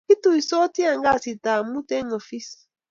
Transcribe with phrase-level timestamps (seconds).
[0.07, 2.49] kituisotii en kazit ab muut en ofis